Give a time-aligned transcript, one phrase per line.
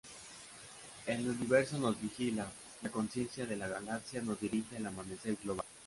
[1.05, 2.51] El universo nos vigila,
[2.81, 5.67] la conciencia de la galaxia nos dirige al amanecer global".